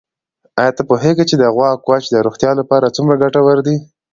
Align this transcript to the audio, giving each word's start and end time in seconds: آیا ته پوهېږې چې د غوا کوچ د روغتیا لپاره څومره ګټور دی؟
آیا 0.61 0.71
ته 0.77 0.81
پوهېږې 0.89 1.23
چې 1.29 1.35
د 1.37 1.43
غوا 1.55 1.69
کوچ 1.85 2.03
د 2.09 2.15
روغتیا 2.25 2.51
لپاره 2.59 2.93
څومره 2.95 3.15
ګټور 3.23 3.57
دی؟ 3.67 3.75